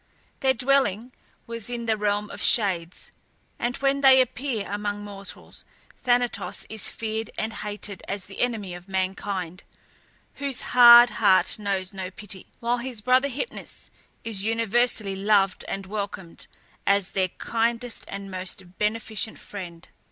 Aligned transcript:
Their 0.39 0.55
dwelling 0.55 1.11
was 1.45 1.69
in 1.69 1.85
the 1.85 1.95
realm 1.95 2.31
of 2.31 2.41
shades, 2.41 3.11
and 3.59 3.77
when 3.77 4.01
they 4.01 4.19
appear 4.19 4.65
among 4.67 5.03
mortals, 5.03 5.63
Thanatos 5.95 6.65
is 6.69 6.87
feared 6.87 7.29
and 7.37 7.53
hated 7.53 8.01
as 8.07 8.25
the 8.25 8.39
enemy 8.41 8.73
of 8.73 8.87
mankind, 8.87 9.63
whose 10.37 10.63
hard 10.73 11.11
heart 11.21 11.59
knows 11.59 11.93
no 11.93 12.09
pity, 12.09 12.47
whilst 12.59 12.83
his 12.83 13.01
brother 13.01 13.29
Hypnus 13.29 13.91
is 14.23 14.43
universally 14.43 15.15
loved 15.15 15.63
and 15.67 15.85
welcomed 15.85 16.47
as 16.87 17.09
their 17.11 17.29
kindest 17.37 18.03
and 18.07 18.31
most 18.31 18.79
beneficent 18.79 19.37
friend. 19.37 19.87